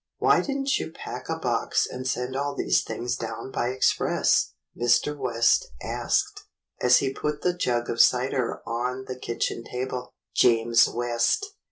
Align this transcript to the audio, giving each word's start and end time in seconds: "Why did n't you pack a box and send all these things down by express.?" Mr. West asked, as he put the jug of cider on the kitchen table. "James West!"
"Why 0.17 0.41
did 0.41 0.57
n't 0.57 0.79
you 0.79 0.91
pack 0.91 1.29
a 1.29 1.37
box 1.37 1.85
and 1.85 2.07
send 2.07 2.35
all 2.35 2.55
these 2.55 2.81
things 2.81 3.15
down 3.15 3.51
by 3.51 3.67
express.?" 3.67 4.51
Mr. 4.75 5.15
West 5.15 5.67
asked, 5.79 6.45
as 6.81 6.97
he 6.97 7.13
put 7.13 7.43
the 7.43 7.53
jug 7.53 7.87
of 7.87 8.01
cider 8.01 8.63
on 8.65 9.05
the 9.05 9.19
kitchen 9.19 9.63
table. 9.63 10.15
"James 10.33 10.87
West!" 10.89 11.45